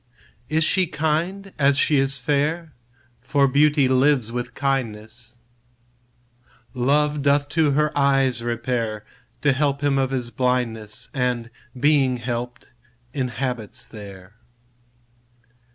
Is 0.49 0.63
she 0.63 0.87
kind 0.87 1.53
as 1.59 1.77
she 1.77 1.97
is 1.99 2.17
fair? 2.17 2.73
For 3.21 3.47
beauty 3.47 3.87
lives 3.87 4.31
with 4.31 4.55
kindness: 4.55 5.37
Love 6.73 7.21
doth 7.21 7.47
to 7.49 7.73
her 7.73 7.95
eyes 7.95 8.41
repair, 8.41 9.05
To 9.43 9.53
help 9.53 9.81
him 9.81 9.99
of 9.99 10.09
his 10.09 10.31
blindness; 10.31 11.11
And, 11.13 11.51
being 11.79 12.17
help'd, 12.17 12.69
inhabits 13.13 13.85
there. 13.85 14.33